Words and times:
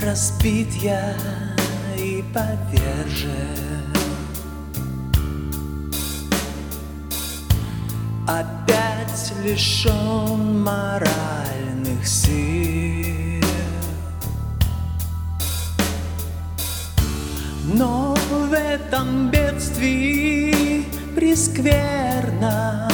разбит 0.00 0.72
я 0.74 1.14
и 1.96 2.24
повержен. 2.32 3.32
Опять 8.28 9.32
лишен 9.42 10.62
моральных 10.62 12.06
сил. 12.06 13.44
Но 17.74 18.14
в 18.30 18.52
этом 18.52 19.30
бедствии 19.30 20.84
прескверно 21.14 22.93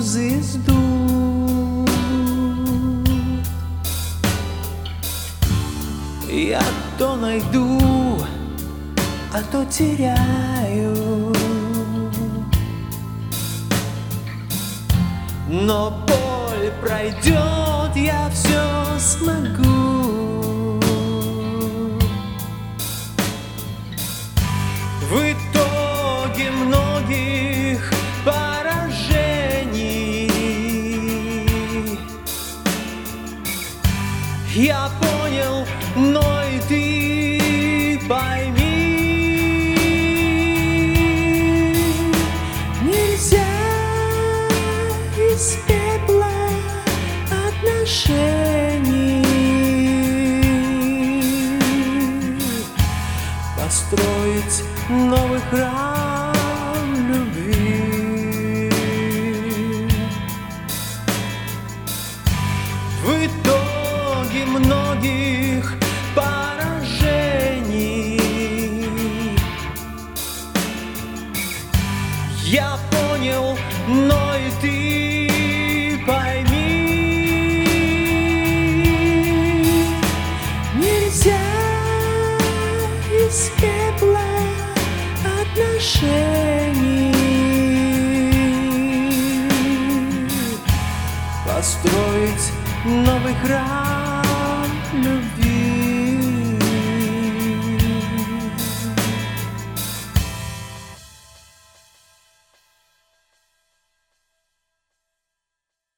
звезду 0.00 0.85
Я 6.56 6.62
то 6.96 7.16
найду, 7.16 8.18
а 9.30 9.42
то 9.52 9.62
теряю. 9.66 11.34
Но 15.48 15.90
боль 16.06 16.72
пройдет, 16.80 17.94
я 17.94 18.30
все 18.32 18.98
смогу 18.98 19.85
Я 34.56 34.90
понял, 35.02 35.66
но 35.96 36.42
и 36.44 36.58
ты 36.60 38.00
пойми. 38.08 39.76
Нельзя 42.82 43.36
из 45.18 45.58
пепла 45.66 46.32
отношений 47.28 49.26
Построить 53.58 54.64
новый 54.88 55.40
храм 55.50 56.32
любви 57.08 58.05
но 73.86 74.36
и 74.36 74.50
ты 74.60 76.04
пойми 76.04 77.06
Нельзя 80.74 81.38
из 83.08 83.50
пепла 83.60 84.18
отношений 85.40 87.14
Построить 91.46 92.52
новый 92.84 93.34
храм 93.44 94.66
любви 94.92 95.35